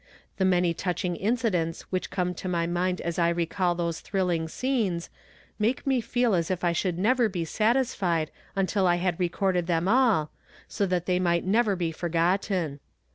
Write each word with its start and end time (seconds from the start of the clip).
The 0.37 0.45
many 0.45 0.73
touching 0.73 1.15
incidents 1.15 1.83
which 1.91 2.09
come 2.09 2.33
to 2.33 2.49
my 2.49 2.65
mind 2.65 3.01
as 3.01 3.19
I 3.19 3.29
recall 3.29 3.75
those 3.75 3.99
thrilling 3.99 4.47
scenes 4.47 5.11
make 5.59 5.85
me 5.85 6.01
feel 6.01 6.33
as 6.33 6.49
if 6.49 6.63
I 6.63 6.71
should 6.71 6.97
never 6.97 7.29
be 7.29 7.45
satisfied 7.45 8.31
until 8.55 8.87
I 8.87 8.95
had 8.95 9.19
recorded 9.19 9.67
them 9.67 9.87
all, 9.87 10.31
so 10.67 10.87
that 10.87 11.05
they 11.05 11.19
might 11.19 11.45
never 11.45 11.75
be 11.75 11.91
forgotten. 11.91 12.79